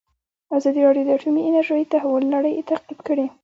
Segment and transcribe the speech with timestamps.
[0.57, 3.25] ازادي راډیو د اټومي انرژي د تحول لړۍ تعقیب کړې.